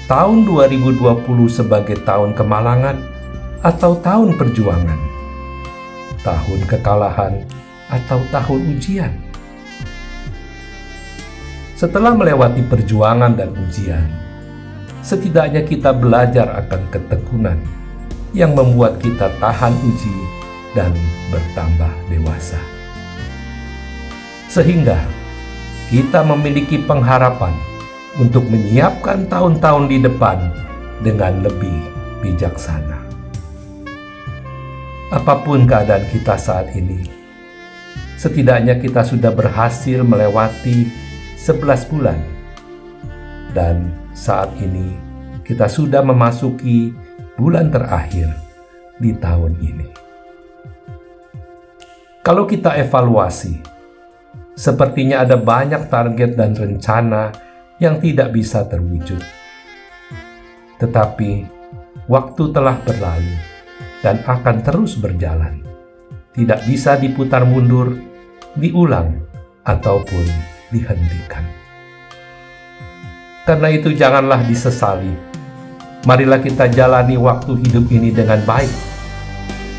[0.06, 1.00] tahun 2020
[1.48, 3.00] sebagai tahun kemalangan
[3.64, 5.00] atau tahun perjuangan?
[6.20, 7.48] Tahun kekalahan
[7.88, 9.12] atau tahun ujian?
[11.80, 14.06] Setelah melewati perjuangan dan ujian,
[15.00, 17.77] setidaknya kita belajar akan ketekunan
[18.36, 20.16] yang membuat kita tahan uji
[20.76, 20.92] dan
[21.32, 22.60] bertambah dewasa.
[24.48, 24.96] Sehingga
[25.88, 27.52] kita memiliki pengharapan
[28.20, 30.38] untuk menyiapkan tahun-tahun di depan
[31.00, 31.78] dengan lebih
[32.20, 32.98] bijaksana.
[35.08, 37.08] Apa pun keadaan kita saat ini,
[38.20, 40.84] setidaknya kita sudah berhasil melewati
[41.40, 42.20] 11 bulan.
[43.56, 44.92] Dan saat ini
[45.48, 46.92] kita sudah memasuki
[47.38, 48.34] bulan terakhir
[48.98, 49.88] di tahun ini.
[52.26, 53.62] Kalau kita evaluasi,
[54.58, 57.30] sepertinya ada banyak target dan rencana
[57.78, 59.22] yang tidak bisa terwujud.
[60.82, 61.46] Tetapi
[62.10, 63.38] waktu telah berlalu
[64.02, 65.62] dan akan terus berjalan.
[66.34, 67.98] Tidak bisa diputar mundur,
[68.54, 69.26] diulang,
[69.66, 70.26] ataupun
[70.70, 71.42] dihentikan.
[73.42, 75.27] Karena itu janganlah disesali.
[76.06, 78.70] Marilah kita jalani waktu hidup ini dengan baik.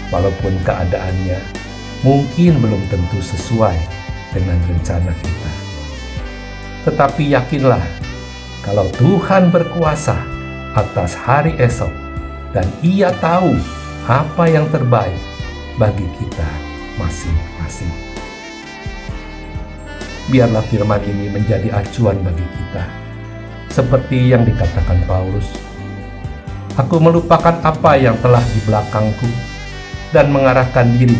[0.09, 1.40] Walaupun keadaannya
[2.02, 3.78] mungkin belum tentu sesuai
[4.34, 5.52] dengan rencana kita.
[6.90, 7.84] Tetapi yakinlah
[8.66, 10.18] kalau Tuhan berkuasa
[10.74, 11.91] atas hari esok
[12.51, 13.53] dan ia tahu
[14.09, 15.22] apa yang terbaik
[15.78, 16.50] bagi kita
[16.97, 18.09] masing-masing
[20.30, 22.86] biarlah firman ini menjadi acuan bagi kita.
[23.74, 25.50] Seperti yang dikatakan Paulus,
[26.80, 29.28] Aku melupakan apa yang telah di belakangku
[30.16, 31.20] dan mengarahkan diri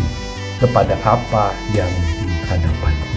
[0.56, 3.10] kepada apa yang di hadapanku.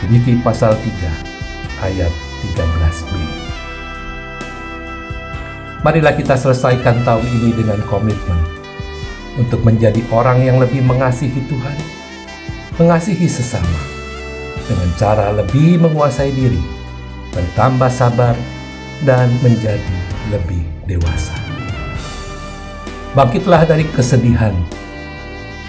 [0.00, 2.08] Filipi pasal 3 ayat
[2.40, 3.12] 13b.
[5.84, 8.40] Marilah kita selesaikan tahun ini dengan komitmen
[9.36, 11.76] untuk menjadi orang yang lebih mengasihi Tuhan,
[12.80, 13.80] mengasihi sesama,
[14.64, 16.64] dengan cara lebih menguasai diri,
[17.36, 18.32] bertambah sabar,
[19.06, 19.98] dan menjadi
[20.32, 21.36] lebih dewasa.
[23.14, 24.54] Bangkitlah dari kesedihan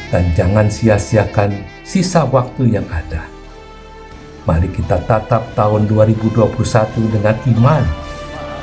[0.09, 1.53] dan jangan sia-siakan
[1.85, 3.25] sisa waktu yang ada.
[4.45, 6.50] Mari kita tatap tahun 2021
[7.13, 7.83] dengan iman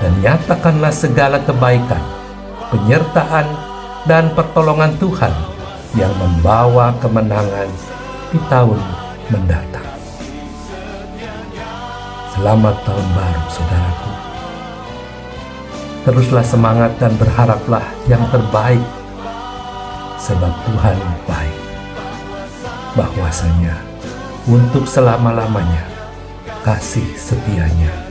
[0.02, 2.02] dan nyatakanlah segala kebaikan,
[2.74, 3.46] penyertaan,
[4.06, 5.34] dan pertolongan Tuhan
[5.98, 7.70] yang membawa kemenangan
[8.30, 8.78] di tahun
[9.30, 9.90] mendatang.
[12.36, 14.35] Selamat tahun baru, saudaraku.
[16.06, 18.78] Teruslah semangat dan berharaplah yang terbaik,
[20.22, 21.58] sebab Tuhan baik.
[22.94, 23.74] Bahwasanya
[24.46, 25.82] untuk selama-lamanya
[26.62, 28.05] kasih setianya